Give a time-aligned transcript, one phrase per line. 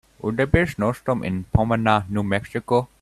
[0.19, 2.89] Will there be a snowstorm in Pomona, New Mexico?